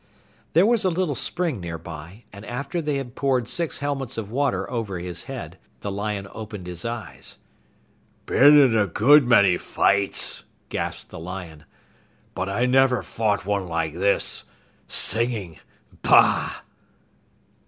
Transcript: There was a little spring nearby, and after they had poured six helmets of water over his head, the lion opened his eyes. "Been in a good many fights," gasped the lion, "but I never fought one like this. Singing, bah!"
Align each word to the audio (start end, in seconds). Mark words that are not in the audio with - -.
There 0.53 0.65
was 0.65 0.83
a 0.83 0.89
little 0.89 1.13
spring 1.13 1.59
nearby, 1.59 2.23
and 2.33 2.43
after 2.47 2.81
they 2.81 2.95
had 2.95 3.13
poured 3.13 3.47
six 3.47 3.77
helmets 3.77 4.17
of 4.17 4.31
water 4.31 4.67
over 4.67 4.97
his 4.97 5.25
head, 5.25 5.59
the 5.81 5.91
lion 5.91 6.27
opened 6.31 6.65
his 6.65 6.83
eyes. 6.83 7.37
"Been 8.25 8.57
in 8.57 8.75
a 8.75 8.87
good 8.87 9.27
many 9.27 9.59
fights," 9.59 10.43
gasped 10.69 11.11
the 11.11 11.19
lion, 11.19 11.65
"but 12.33 12.49
I 12.49 12.65
never 12.65 13.03
fought 13.03 13.45
one 13.45 13.67
like 13.67 13.93
this. 13.93 14.45
Singing, 14.87 15.59
bah!" 16.01 16.61